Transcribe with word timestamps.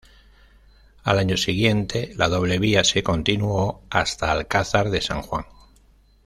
Al 1.03 1.19
año 1.19 1.37
siguiente, 1.37 2.11
la 2.17 2.27
doble 2.27 2.57
vía 2.57 2.83
se 2.83 3.03
continuó 3.03 3.83
hasta 3.91 4.31
Alcázar 4.31 4.89
de 4.89 4.99
San 4.99 5.21
Juan. 5.21 5.45